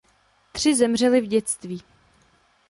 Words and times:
Tři 0.51 0.75
zemřely 0.75 1.21
v 1.21 1.27
dětství. 1.27 1.81